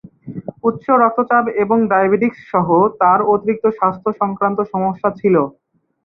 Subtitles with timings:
[0.63, 2.67] উচ্চ রক্তচাপ এবং ডায়াবেটিস সহ
[3.01, 5.35] তাঁর অতিরিক্ত স্বাস্থ্য সংক্রান্ত সমস্যা ছিল।